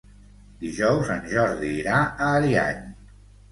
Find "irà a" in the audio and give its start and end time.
1.83-2.33